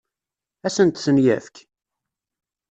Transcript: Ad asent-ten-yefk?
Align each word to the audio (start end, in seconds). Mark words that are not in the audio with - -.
Ad 0.65 0.67
asent-ten-yefk? 0.71 1.55